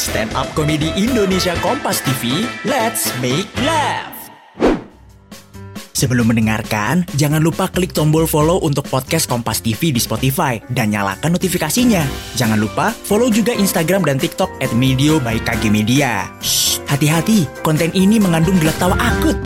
[0.00, 4.16] Stand up komedi Indonesia Kompas TV, let's make laugh.
[5.92, 11.36] Sebelum mendengarkan, jangan lupa klik tombol follow untuk podcast Kompas TV di Spotify dan nyalakan
[11.36, 12.00] notifikasinya.
[12.32, 16.32] Jangan lupa follow juga Instagram dan TikTok at Medio by KG Media.
[16.88, 19.36] Hati-hati, konten ini mengandung gelak tawa akut.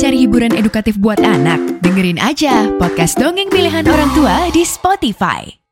[0.00, 1.84] Cari hiburan edukatif buat anak?
[1.84, 5.65] Dengerin aja podcast dongeng pilihan orang tua di Spotify.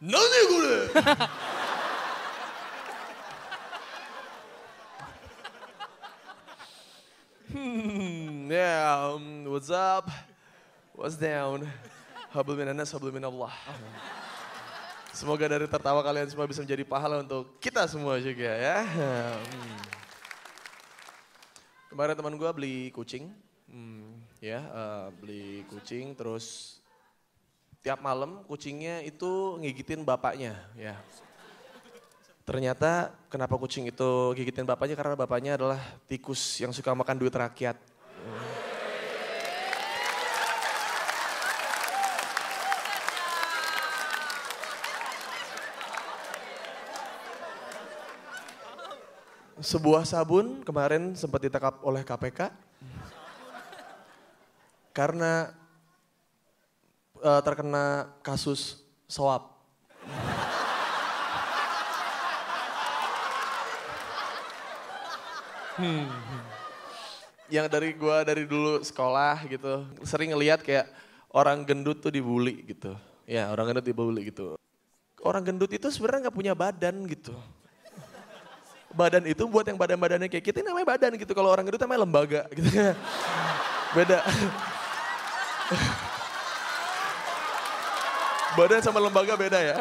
[0.00, 0.18] なんで
[0.48, 1.28] これ
[7.52, 10.08] Hmm, yeah, um, what's up?
[10.96, 11.68] What's down?
[12.32, 13.52] Hablum minanas, hablum minallah.
[15.12, 18.88] Semoga dari tertawa kalian semua bisa menjadi pahala untuk kita semua juga ya.
[18.88, 19.76] Hmm.
[21.92, 23.28] Kemarin teman gue beli kucing,
[23.68, 26.80] hmm, ya eh, beli kucing terus
[27.87, 30.99] tiap malam kucingnya itu ngigitin bapaknya ya.
[32.43, 37.79] Ternyata kenapa kucing itu gigitin bapaknya karena bapaknya adalah tikus yang suka makan duit rakyat.
[49.63, 52.51] Sebuah sabun kemarin sempat ditangkap oleh KPK
[54.91, 55.55] karena
[57.21, 59.57] eh, terkena kasus soap.
[65.77, 66.09] Hmm.
[67.47, 70.89] Yang dari gua dari dulu sekolah gitu, sering ngeliat kayak
[71.29, 72.97] orang gendut tuh dibully gitu.
[73.29, 74.57] Ya orang gendut dibully gitu.
[75.21, 77.37] Orang gendut itu sebenarnya nggak punya badan gitu.
[78.97, 81.31] Badan itu buat yang badan-badannya kayak kita ini namanya badan gitu.
[81.37, 82.69] Kalau orang gendut namanya lembaga gitu.
[83.93, 84.19] Beda.
[88.57, 89.77] Badan sama lembaga beda ya.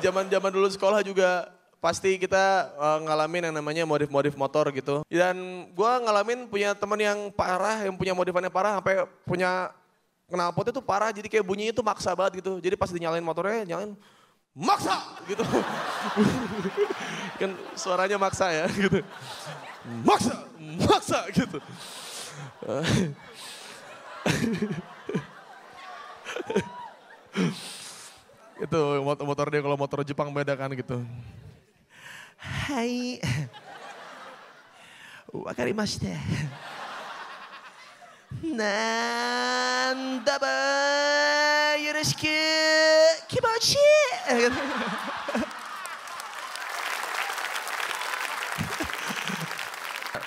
[0.00, 5.04] Zaman-zaman dulu sekolah juga pasti kita eh, ngalamin yang namanya modif-modif motor gitu.
[5.12, 9.68] Dan gua ngalamin punya teman yang parah, yang punya modifannya parah sampai punya
[10.32, 12.56] knalpotnya tuh parah jadi kayak bunyinya tuh maksa banget gitu.
[12.56, 13.92] Jadi pas dinyalain motornya nyalain
[14.56, 14.96] maksa
[15.28, 15.44] gitu.
[17.44, 19.04] kan suaranya maksa ya gitu.
[20.08, 20.48] Maksa,
[20.88, 21.60] maksa gitu.
[28.62, 31.02] itu motor, dia kalau motor Jepang beda kan gitu.
[32.38, 33.18] Hai.
[35.34, 36.14] Wakarimashita.
[38.44, 40.58] Nanda ba
[41.78, 42.30] yoroshiku
[43.30, 43.90] kimochi.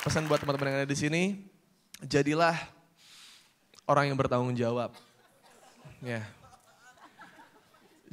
[0.03, 1.23] Pesan buat teman-teman yang ada di sini,
[1.99, 2.55] jadilah
[3.87, 4.95] orang yang bertanggung jawab.
[5.99, 6.23] Ya.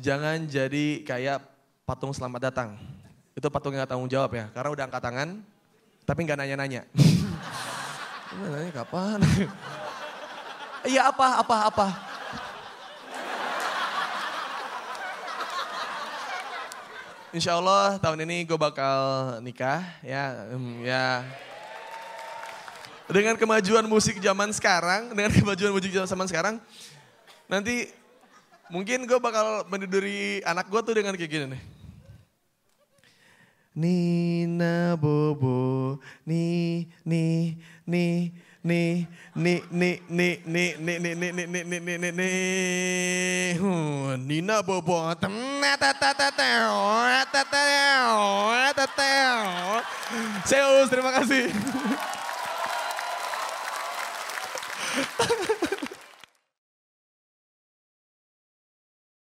[0.04, 1.40] Jangan jadi kayak
[1.88, 2.76] patung selamat datang.
[3.32, 5.28] Itu patung yang gak tanggung jawab ya, karena udah angkat tangan,
[6.04, 6.84] tapi nggak nanya-nanya.
[8.52, 9.18] nanya kapan?
[10.84, 11.86] Iya apa, apa, apa.
[17.32, 19.00] Insya Allah tahun ini gue bakal
[19.40, 21.24] nikah ya, hmm, ya.
[23.08, 26.60] Dengan kemajuan musik zaman sekarang, dengan kemajuan musik zaman sekarang,
[27.48, 28.03] nanti
[28.72, 31.62] mungkin gue bakal menduduri anak gue tuh dengan kayak gini nih.
[33.74, 38.30] Nina Bobo, ni ni ni
[38.62, 39.04] ni
[39.34, 42.30] ni ni ni ni ni ni ni ni ni ni ni ni ni
[44.22, 45.10] Nina Bobo,
[50.46, 51.50] Zeus, terima kasih.